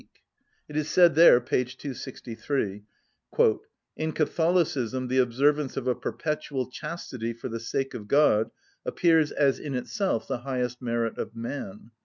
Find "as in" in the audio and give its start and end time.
9.31-9.75